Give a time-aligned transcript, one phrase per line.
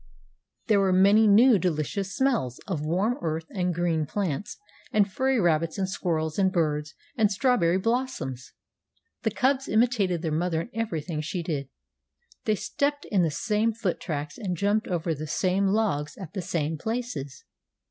[0.65, 4.57] There were many new delicious smells of warm earth and green plants
[4.91, 8.53] and furry rabbits and squirrels and birds and strawberry blossoms.
[9.21, 11.69] The cubs imitated their mother in everything she did.
[12.45, 16.41] They stepped in the same foot tracks, and jumped over the same logs at the
[16.41, 17.43] same places.